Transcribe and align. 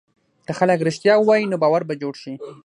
که 0.45 0.51
خلک 0.59 0.79
رښتیا 0.87 1.13
ووایي، 1.17 1.45
نو 1.51 1.57
باور 1.63 1.81
به 1.87 1.93
جوړ 2.01 2.13
شي. 2.21 2.33